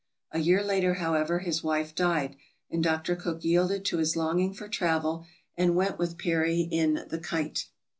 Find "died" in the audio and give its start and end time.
1.93-2.35